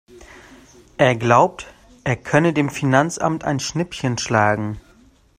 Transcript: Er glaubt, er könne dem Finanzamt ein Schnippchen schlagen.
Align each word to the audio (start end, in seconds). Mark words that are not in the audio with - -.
Er 0.97 1.15
glaubt, 1.15 1.67
er 2.03 2.15
könne 2.15 2.53
dem 2.53 2.69
Finanzamt 2.69 3.43
ein 3.43 3.59
Schnippchen 3.59 4.17
schlagen. 4.17 4.81